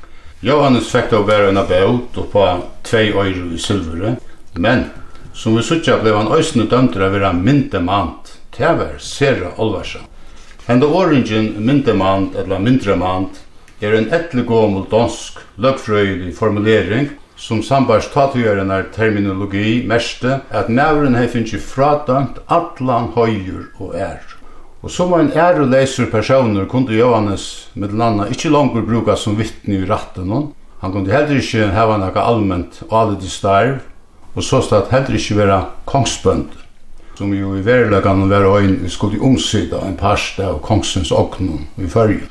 [0.41, 2.49] Johannes fikk da bare en abbaut og på
[2.83, 4.15] tvei øyre i silvere,
[4.55, 4.87] men
[5.37, 8.33] Som vi suttja blev han òsne dømter av vera myndemant.
[8.57, 9.99] tever, sera olvarsa.
[10.65, 13.35] Henda åringen myndemant, eller myndremant,
[13.81, 21.61] er en etlegåmul dansk løgfrøylig formulering som sambars tatugjørenar terminologi meste at mauren hei finnst
[21.61, 24.23] fradant atlan høyur og er.
[24.81, 29.83] Og som en og leiser personer kunde Johannes med landa ikkje langur bruka som vittne
[29.83, 30.33] i ratten.
[30.81, 33.77] Han kunde heller ikkje hava nekka allment avlidig starv
[34.37, 36.49] og så stod at heller ikke være kongsbønd,
[37.17, 41.89] som jo i verlegene var øyn, vi skulle omsida en parste av kongsens oknum i
[41.89, 42.27] fyrje.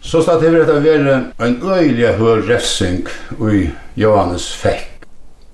[0.00, 3.08] Så stod at det var være en øyelig hør refsing
[3.52, 5.08] i Johannes fekk,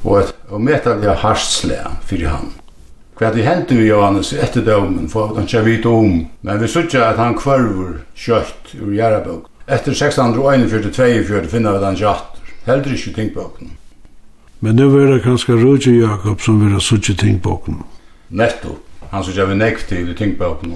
[0.04, 2.50] og et og metallig harsle fyrir han.
[3.14, 6.68] Hva det hendte vi Johannes etter dømen, for at han ikke vite om, men vi
[6.68, 9.46] sykja at han kvarver kjøtt ur Gjerabøk.
[9.70, 13.83] Etter 641-42 finner vi at han kjatter, heldur ikke tingbøkene.
[14.64, 17.82] Men nu var det kanskje Roger Jakob som var suttje tingboken.
[18.28, 18.68] Netto.
[19.10, 20.70] Han suttje av en ektiv i tingboken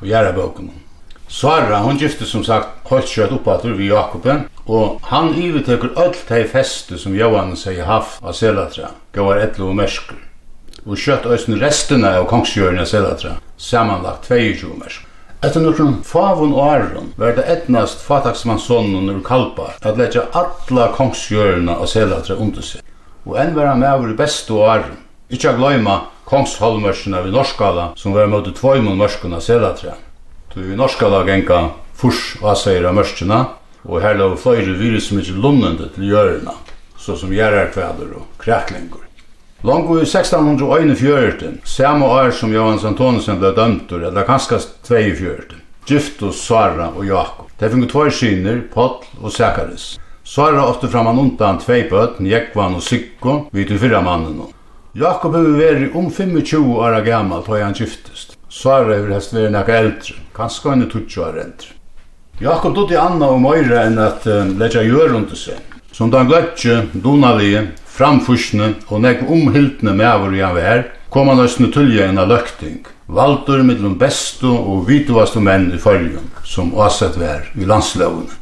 [0.00, 0.70] og gjerraboken.
[1.28, 6.40] Sara, hon gifte som sagt høyt kjøtt oppater vid Jakoben, og han iveteker alt de
[6.48, 10.16] feste som Johan sier haft av Selatra, gavar etlo og mersker.
[10.86, 15.12] Og kjøtt øysen restene av kongsgjøren av Selatra, samanlagt 22 mersker.
[15.44, 21.76] Etter noen favon og æren var det etnast fataksmannssonen ur Kalpa at letja alla kongsgjørene
[21.76, 22.80] av Selatra under seg
[23.24, 24.84] og enn var han med i bestu år.
[25.32, 29.96] Ikke a gløyma Kongsholmørsene ved Norskala, som var møte tvøymon mørskuna selatra.
[30.54, 33.40] Du i Norskala genka furs avseier av mørskene,
[33.84, 36.54] og her lov fløyre virus som ikke lunnende til gjørna,
[36.96, 39.02] så som gjerarkvæder og kræklingur.
[39.64, 46.34] Langt i 1641, samme år som Johans Antonsen ble dømt, eller kanskje 42, gift og
[46.36, 47.48] Sara og Jakob.
[47.60, 49.94] De finner tvær syner, Pottl og Sakaris.
[50.26, 54.38] Sara åtte framman undan tvei bøtten, Jekvan og Sikko, vi til fyrra mannen.
[54.96, 58.32] Jakob hefur vært om 25 ára gammal þá hann giftist.
[58.48, 61.74] Sara hefur hest vært nekka eldre, kanska han er 20 år eldre.
[62.40, 65.60] Jakob dutti anna og møyra enn at uh, leggja gjør under seg.
[65.92, 71.68] Som den glötje, donalige, framfusne og nek omhildne meavur i han vær, kom han æstne
[71.74, 72.80] tullje enn av løkting.
[73.12, 78.40] Valdur mittlum bestu og vituastu menn i fölgjum som åsett vær i landslovene.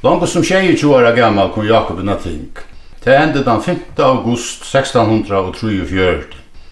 [0.00, 2.50] Langt som 22 år gammal kom Jakob inn ting.
[3.04, 3.78] Det endet den 5.
[3.96, 6.24] august 1643,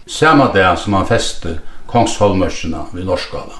[0.05, 1.57] samme dag som han feste
[1.91, 3.59] Kongsholmørsina ved Norskala.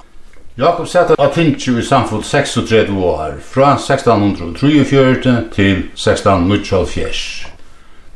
[0.56, 7.46] Jakob sette av ting i samfunn 36 år, fra 1643 til 1694.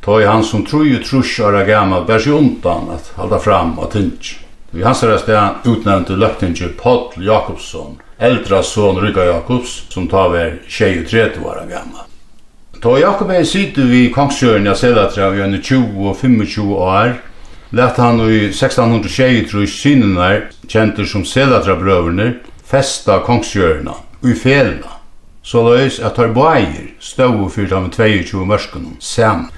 [0.03, 4.41] Tøy han som trúi trúss ára gammal bær seg undan at halda fram av Tinchu.
[4.73, 10.59] Vi hans er sted utnevnte løgtingi Paul Jakobsson, eldra son Rika Jakobs, som tar ver
[10.69, 12.07] 23 år gammal.
[12.83, 17.13] Ta Jakob er sitte vi kongsjøren av Selatra vi en 20 og 25 år,
[17.71, 22.33] lett han i 1623 synenar, kjenter som Selatra-brøverne,
[22.67, 23.95] festa kongsjørene
[24.27, 24.99] i felene.
[25.43, 29.51] Så løys at tar bæger stå fyrt av 22 mørskene sammen.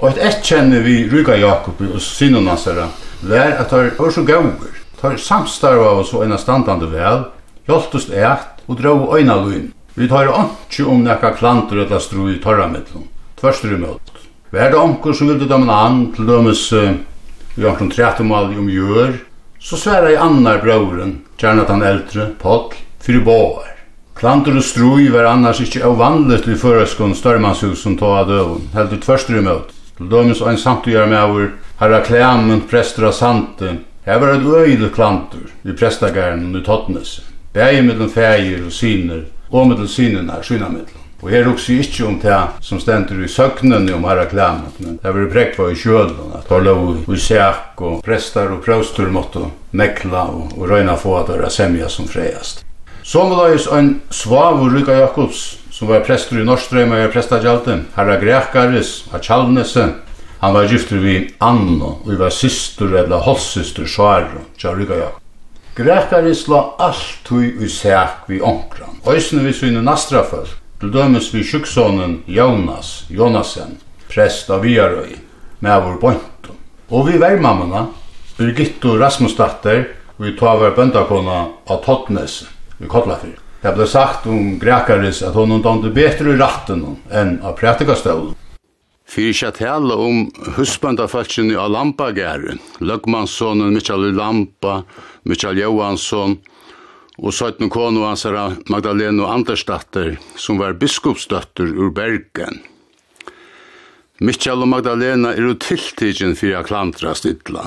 [0.00, 2.88] Og et ett kjenner vi Ryga Jakob og synenassere,
[3.20, 7.26] vær at tar så gauger, tar samstarva og så enn standande vel,
[7.70, 9.70] hjálptust eit og drau øyna luin.
[9.94, 13.08] Vi tar ikke om nekka klantur eller stru i torra mittlum,
[13.40, 14.12] tverstur i møt.
[14.50, 19.18] Vær det onkur som vildi dømmen an til dømes i omkring trettumal om jør,
[19.60, 23.66] så sværa i annar brauren, gjerne at han eldre, Paul, fyrir boar.
[24.16, 29.38] Klantur og strui var annars ikkje avvandlet vi føreskån som ta av døvun, heldur tverstur
[29.38, 29.72] i møt.
[29.96, 34.90] Til dømes og en samtugjar med avur, herra klemmen, prestra sante, her var et øyde
[34.90, 41.00] klantur i prestagæren under Tottnese bæði mellom fægir og synir, og mellom synerna, synamellom.
[41.20, 45.12] Og her hugsi ikkje om det som stendur i søgnene om herra klamat, men det
[45.12, 49.44] var prekva i sjølen, at tar lov i sjak og prestar og prøvstur måtte
[49.76, 52.64] mekla og, og røyna få at det semja som freiast.
[53.02, 59.20] Sommelagis ein svavur Rika Jakobs, som var prestur i Norstrøyma og prestagjalten, herra Grekaris av
[59.24, 59.90] Kjallnese,
[60.40, 65.20] han var gifter vi Anno, og vi var syster eller halvsyster Svaro, Rika Jakob.
[65.74, 68.98] Grætari slå alt tui i sæk vi onkran.
[69.06, 70.24] Øysene vi svinne nastra
[70.80, 73.78] til dømes vi sjuksonen Jonas, Jonasen,
[74.08, 75.14] prest av Viarøy,
[75.60, 76.56] med vår bøyntum.
[76.90, 77.86] Og vi vermammene,
[78.38, 79.84] Birgitto Rasmusdatter,
[80.18, 82.42] vi tar vår bøndakona av Totnes,
[82.78, 83.38] vi Kotlafyr.
[83.62, 88.34] Det ble sagt om Grækaris at hun dømte betre i ratten enn av prætikastøvlen.
[89.10, 94.84] Fyrir ikke tala om husbandafalskjene av Lampagæren, Løgmanssonen, Mikael Lampa,
[95.26, 96.36] Mikael Johansson,
[97.18, 98.38] og søytne konu hans er
[98.70, 102.62] Magdalena Andersdatter, som var biskopsdøtter ur Bergen.
[104.22, 107.66] Mikael og Magdalena er jo tiltidgen fyrir a klandra stidla.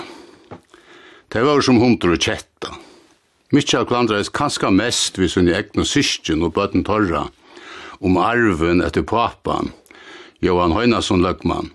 [1.28, 2.72] Det var som hundur og kjetta.
[3.52, 7.28] Mikael klandra er kanska mest vi sunni egnu syskjen og bøtten torra
[8.00, 9.74] om arven etter papan,
[10.44, 11.70] Johan Høynason Løgman.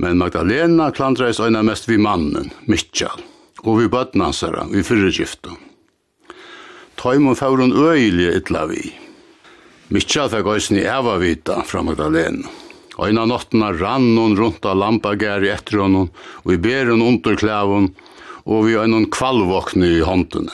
[0.00, 3.22] Men Magdalena klandreis øyna mest vi mannen, Mitchell,
[3.64, 5.56] og vi bøtnansere, vi fyrregiften.
[7.00, 8.82] Tøymon får hun øyelig ytla vi.
[9.88, 12.48] Mitchell fikk øysen i evavita fra Magdalena.
[13.00, 16.10] Øyna nottena rann hon rundt av lampagær i etter hon,
[16.44, 17.88] og i beren underklævun,
[18.44, 20.52] og vi øyna kvalvåkne i håndene.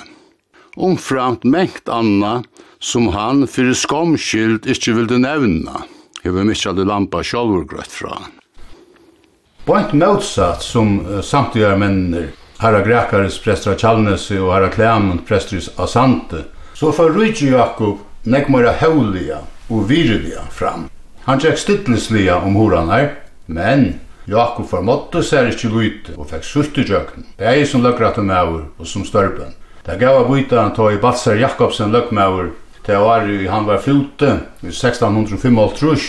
[0.76, 2.42] Omframt mengt anna
[2.78, 5.82] som han fyrir skomskild ikkje vilde nevna
[6.26, 8.18] hefur Michael Lampa sjálfur grøtt fra.
[9.66, 16.44] Point motsatt som uh, samtidig mennir, herra Grekaris prestra Kjallnesi og herra Klemund prestris Asante,
[16.74, 20.88] så får Rydje Jakob nekmara hauliga og virilia fram.
[21.26, 23.08] Han tjekk stittlisliga om horan her,
[23.46, 23.96] men
[24.30, 28.28] Jakob formåtte seg ikkje lyte og fekk sutt i jøkken, bæg som løkrat og
[28.78, 29.54] og som størpen.
[29.86, 32.50] Det gav av byta han tog i Balsar Jakobsen løkmaur
[32.86, 36.04] Det var i, han var fjote, i 1655,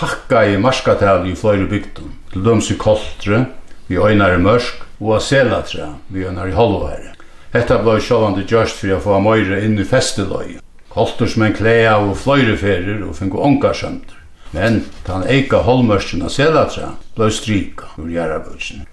[0.00, 3.44] hakka i marskatali i flere bygden, til døms i Koltre,
[3.88, 7.12] vi øynare mørsk, og av selatre, vi øynare i Holvare.
[7.52, 10.56] Hetta blei sjålande gjørst for å få møyre inn i festeløy.
[10.94, 14.16] Koltersmenn klea og fløyre ferir og fengu ongarsømter.
[14.54, 18.86] Men tan eika holmørsken av selatre blei strika ur jarabøtsen.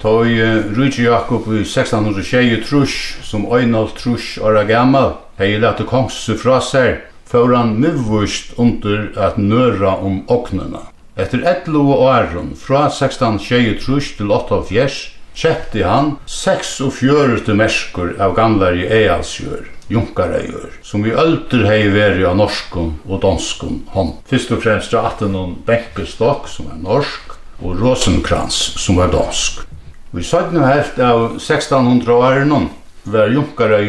[0.00, 2.94] Tøy uh, Rujtje Jakob i 1606 trus,
[3.26, 9.38] som øynal trus åra gammal, hei lati kongsu fra sær, fór han mivvust under at
[9.40, 10.82] nøra om oknena.
[11.16, 14.98] Etter 11 åren, fra 1623 til 1840,
[15.40, 22.36] kjepti han 46 merskur av gamlar i Ealsjør, Junkareigjør, som vi ölter hei veri av
[22.36, 24.18] norskun og danskun hånd.
[24.28, 27.32] Fyrst og fremst er atten hon Benkestok, som er norsk,
[27.64, 29.64] og Rosenkrans, som er dansk.
[30.12, 32.52] Vi i nu helt av 1600 åren
[33.04, 33.80] var junkara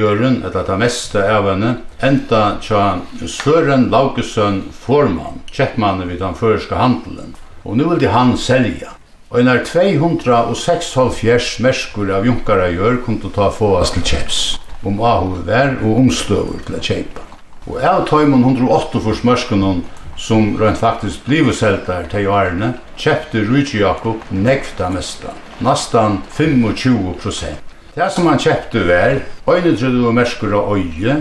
[0.45, 7.35] etter det meste mesta henne, enta tja Søren Laugesøn formann, kjeppmannen vid den føreska handelen.
[7.63, 8.95] Og nu ville han selja.
[9.31, 14.39] Og einar 206 merskur av junkara i kom til ta oss til kjeps.
[14.83, 17.25] Om ahu vær og omstøver til å kjeipa.
[17.69, 19.83] Og av tøymon 108 fors merskunnen
[20.17, 27.70] som rent faktisk blivet seltar til årene, kjepte Rujtje Jakob nekvta mesta, nastan 25 prosent.
[27.95, 29.17] Det som han kjøpte var,
[29.51, 31.15] øyne trodde og mersker av øye,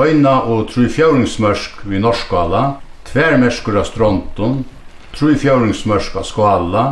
[0.00, 2.62] øyne og trufjøringsmørsk vid Norskala,
[3.10, 4.62] tvermersker av Stronton,
[5.16, 6.84] trufjøringsmørsk av Skala,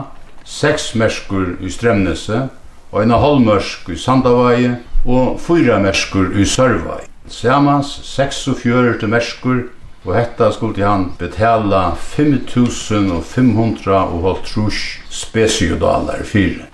[0.44, 2.48] seks mersker i Strømnese,
[2.92, 7.00] øyne halvmørsk i Sandavai, og fyra mersker i Sørvai.
[7.28, 9.64] Samans 46 mersker
[10.04, 16.73] Og hetta skulle han betala 5500 og halvtrus spesiodalar fyrir.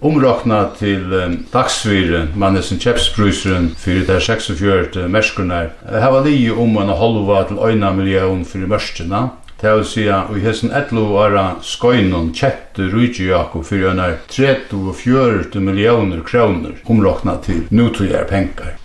[0.00, 7.44] Omrakna til um, dagsfyrir, mannen sin fyrir der 46 merskurnar, hava lii om en halva
[7.48, 9.28] til 1 million fyrir mørskina,
[9.60, 14.00] Det vil si at i hessen 11 åra skøynon kjette Rujtje Jakob fyrir en
[14.32, 18.78] 30 og 40 millioner kroner omrakna til nutrygar penger.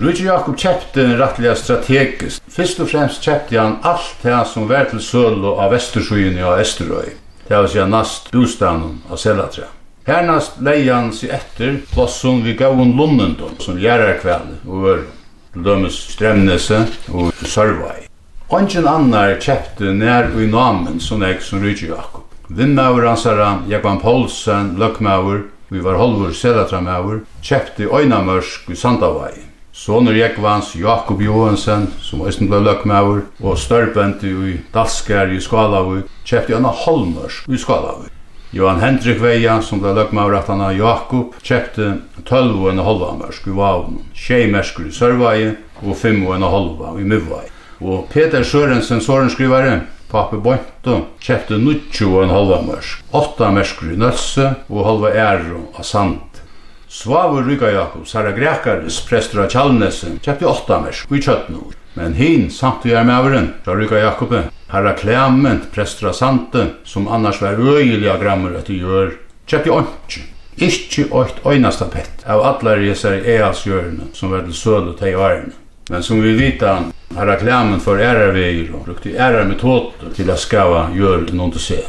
[0.00, 2.40] Rujtje Jakob kjepte rettelig strategisk.
[2.48, 7.12] Fyrst og fremst kjepte han alt det som var til sølo av Vestersøyen og Esterøy.
[7.46, 9.75] Det vil si at nast bostanen av Selatra.
[10.06, 15.96] Hernast leian sig etter plåsson vi gavun lunnendom som gjerrar kveld og var lømmes dømes
[16.12, 16.78] Stremnese
[17.10, 18.06] og Sørvai.
[18.54, 22.22] Ongen annar kjepte nær ui namen som eik som rydde Jakob.
[22.46, 25.42] Vinnmaur ansara Jakob Poulsen, Løkmaur,
[25.74, 29.34] vi var holvur sedatramaur, kjepte oinamörsk ui Sandavai.
[29.74, 36.54] Sonur Jekvans Jakob Johansen, som eisen ble løkmaur, og størpent ui Dalskar i Skalavur, kjepte
[36.54, 38.12] Anna Holmørsk ui Skalavur.
[38.50, 43.54] Johan Hendrik Veia, som ble løgmavrattan av Jakob, kjøpte 12 og en halva mørsk i
[43.56, 47.50] Vavn, tjei mørsk i Sørveie og 5 og en halva i Mivveie.
[47.82, 53.98] Og Peter Sørensen, sårenskrivare, Pape Bonto, kjøpte 90 og en halva mørsk, 8 mørsker i
[53.98, 56.38] Nøsse og halva æro av Sand.
[56.86, 61.74] Svavur Ryga Jakob, Sara Grekaris, prester av Kjallnesen, kjøpte 8 mørsk i Kjøtnord.
[61.96, 68.18] Men hin samt i ärmäveren, Jarrika Jakobe, herra Clement, prestra Sante, som annars var öjliga
[68.18, 69.12] grammer att gjør,
[69.46, 70.22] köpte åntsju.
[70.56, 75.52] Ikki oitt oinasta pett av allar jesar ealsjørene som var til søl teg varna.
[75.88, 76.78] Men som vi vita,
[77.16, 81.82] har reklamen for ærarveier og brukte ærarmetoder til å skava gjør noen til se.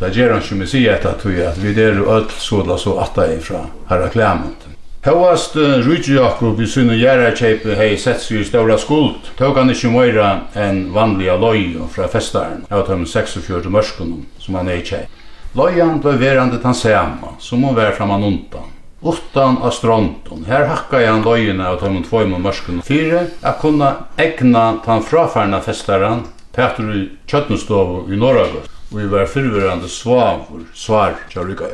[0.00, 1.24] Det gjør han ikke med sig etter at
[1.60, 4.69] vi er jo ødel sådla så atta ifra har reklamen.
[5.00, 9.72] Hóast Rúgi Jakob við sinna jæra kjeipi hei sett sig i ståra skuld, tók han
[9.72, 15.08] ikkje meira enn vanliga loju fra festaren av tøm 46 mörskunum som han hei kjeip.
[15.56, 18.68] Lojan blei verande tan sama, som hon var framan undan.
[19.00, 24.82] Uttan av stronton, her hakka han lojina av tøm tvojmo mörskunum fyre, a kunna egna
[24.84, 31.72] tan frafarna festaren Petur i Kjötnustovu i Norragut, og vi var fyrverande svavur svar kjærlika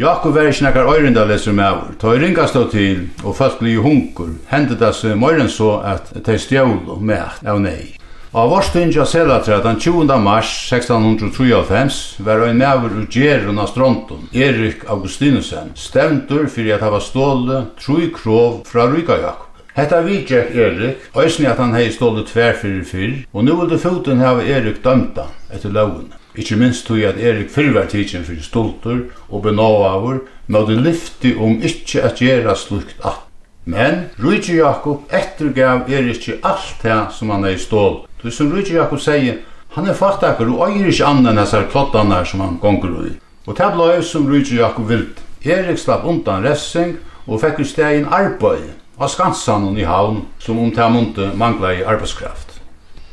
[0.00, 1.88] Jakob var ikke nekkar øyrindaleser med avur.
[2.00, 6.06] Ta i ringa stå til, og folk blir hunkur, hendet det seg morgen så at
[6.24, 7.98] de stjål og med av nei.
[8.32, 10.14] Av vårstinja selatra den 20.
[10.24, 17.02] mars 1693 var ein maver ur Gjerun av Stronton, Erik Augustinusen, stemtur fyrir at hava
[17.04, 19.60] ståle troi krov fra Ryka Jakob.
[19.76, 24.48] Hetta vidjekk Erik, òsni at han hei ståle tverfyrir fyrr, og nu vil foten hava
[24.48, 26.19] Erik dømta etter lovene.
[26.40, 32.02] Ikke minst tog at Erik fyrver tidsin fyrir stoltur og benåavur, nådde lyfti om ikkje
[32.02, 33.18] at gjera slukt at.
[33.64, 38.06] Men Rujtje Jakob ettergav Erik alt det som han er i stål.
[38.22, 39.42] Du som Rujtje Jakob sier,
[39.76, 43.12] han er fattakar og eier ikke annan enn hessar klottarnar som han gonger i.
[43.46, 45.20] Og det blei som Rujtje Jakob vilt.
[45.44, 50.72] Erik slapp undan ressing og fikk i stegin arbeid av skansan i havn som om
[50.72, 52.59] det munte mangla i arbeidskraft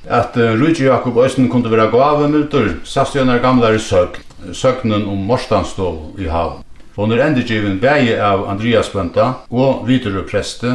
[0.09, 4.15] at uh, Rúgi Jakob Øysten kunne være gavemildur, sast når gamle er søgn,
[4.53, 6.63] søgnen om Morstanstov i havn.
[6.95, 10.71] Hon er endegivin bægi av Andreas Bønta og videre Preste,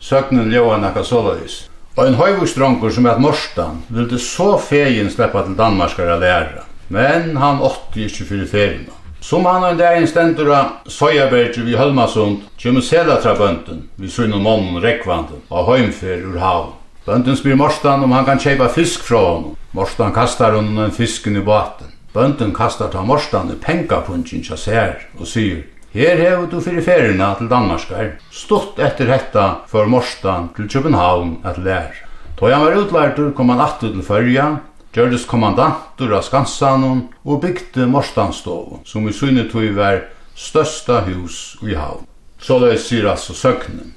[0.00, 1.70] søgnen Ljóa Nakasolais.
[1.96, 7.36] Og en høyvustrongur som er Morstan ville så fegin sleppa til Danmarskar a læra, men
[7.36, 8.86] han åtti ikkje fyrir ferien.
[9.24, 15.40] Som han en dag stendur av Søyabergi vi Hølmasund, kjemme selatrabønden vi sunnen månen rekvanden
[15.48, 16.74] av høymfer ur havn.
[17.04, 19.56] Bønden spyr Morstan om han kan kjeipa fisk fra honom.
[19.76, 21.90] Morstan kastar honom en fisken i baten.
[22.14, 27.34] Bønden kastar ta Morstan i pengapunchen tja sær og syr Her hever du fyrir ferina
[27.38, 28.14] til Danmarskar.
[28.32, 31.92] Stått etter hetta for Morstan til København at lær.
[32.40, 34.46] Då han var utlærtur kom han atter til Førja,
[34.94, 40.00] gjørdes kommandantur av Skansanon og bygde Morstanstovu, som i synetøy var
[40.34, 42.08] størsta hus i havn.
[42.40, 43.94] Så det sier altså søknen.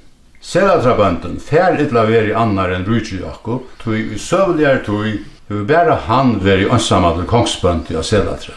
[0.48, 5.18] Selatrabønden fær illa veri annar enn rujtri jakko, tui i søvligare tui,
[5.50, 8.54] hui bæra han veri ansamma til kongsbøndi av Selatra.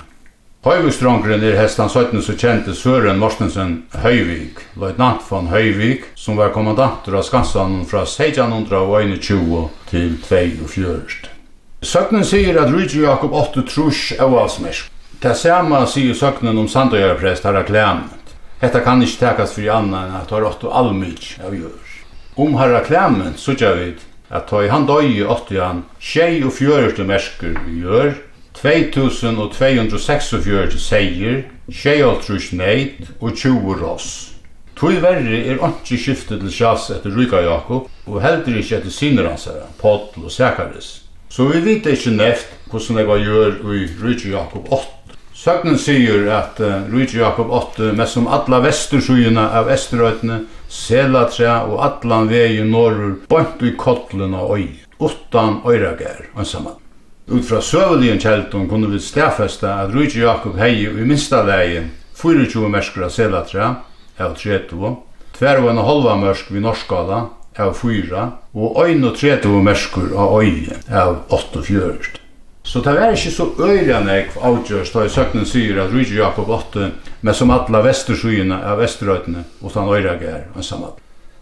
[0.63, 3.73] Høyviksdrongren er hestan 17 så kjente Søren Morstensen
[4.05, 11.27] Høyvik, løytnant von Høyvik, som var kommandantur av Skansan fra 1621 til 24.
[11.81, 14.87] Søknen sier at Rydje Jakob 8 trus avavsmersk.
[15.19, 18.20] Det samme sier søknen om Sandøyarprest Herre Klemen.
[18.61, 21.81] Hetta kan ikkje takast fyrir anna enn at har åttu allmyk av jör.
[22.37, 23.97] Om herra klemmen sutja vid
[24.29, 28.13] at tøy han døy i åttu han tjei og fjörurstu merskur vi gjør,
[28.61, 34.37] 2246 seier, tjei altrus neid og 20 ross.
[34.77, 39.25] Tui verri er onki skiftet til sjas etter Ruka Jakob og heldur ikkje etter sinner
[39.31, 41.01] hans herra, Potl og Sekaris.
[41.33, 45.00] Så vi vet ikkje neft hvordan det var gjør i Ruka Jakob 8
[45.41, 51.81] Søgnen sier at uh, Ruiz Jakob 8, med som alla vestursugina av Esterøytene, Selatræ og
[51.81, 54.67] allan vegi norrur, bant i kottlen og oi,
[55.01, 56.77] utan oiragær, ansamann.
[57.31, 61.87] Ut fra søvelien kjeldun kunne vi stafesta at Ruiz Jakob hei i minsta vegi,
[62.21, 63.73] 24 merskra Selatræ,
[64.21, 64.95] av 30,
[65.39, 71.23] tver og en halva mersk vi norskala, av 4, og 31 merskur av oi, av
[71.33, 72.20] 8.
[72.63, 76.49] Så det var ikke så øyla jeg avgjørs da i søknen sier at Rydje Jakob
[76.49, 76.91] 8
[77.21, 80.99] men som alla vesterskyene av Vesterøytene og han øyla gær en samad.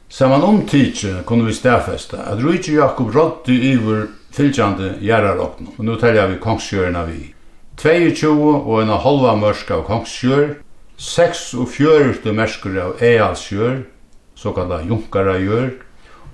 [0.09, 6.25] Saman omtidje kunne vi stedfeste at Rydje Jakob rådde iver fylgjande gjerrarokkene og nå telja
[6.31, 7.19] vi kongsjørene vi.
[7.79, 10.57] 22 og en halva mørsk av kongsgjør,
[10.99, 13.83] 46 merskur av Ealsjør,
[14.35, 15.69] såkalla Junkarajør,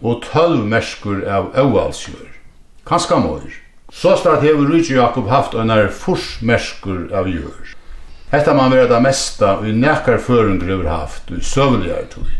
[0.01, 2.31] og 12 mørskur av Eualsgjør.
[2.85, 3.64] Kanska måler.
[3.93, 7.75] Så stad hefur Rúki Jakob haft einar forsmerskur av jør.
[8.31, 12.31] Hetta man vera det mesta og nekkar førungur hevur haft og søvligar tog.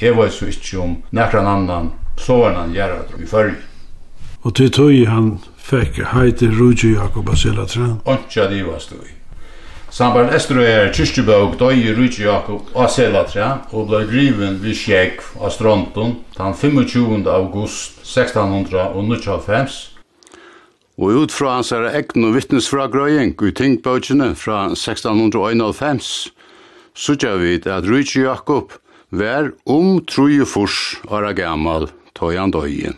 [0.00, 3.58] Jeg var så ikkje om nekran annan sovarnan gjerra i fyrri.
[4.42, 8.00] Og til tog han fekk heiti Rúki Jakob av sila træn.
[8.04, 9.06] Ontja divast tog.
[9.96, 15.54] Samband er kyrkjubøk døy Rúki Jakob av sela tran og blei driven vid Sjekv av
[15.54, 17.22] Stronton den 25.
[17.30, 19.95] august 1695
[20.96, 22.38] Og ut fra hans er egn og
[22.88, 26.32] Grøying, i tingbøtjene fra 1651,
[26.96, 28.72] sutja vi at Rydtje Jakob
[29.12, 30.96] vær om truje furs
[31.28, 32.96] er gammal tøyan døyen.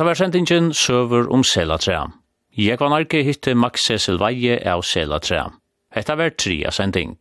[0.00, 2.06] Hatta var sendingen søver om selatrea.
[2.56, 5.50] Jeg var narki hitte Max Cecil Veie av selatrea.
[5.92, 7.18] Hetta var tria sending.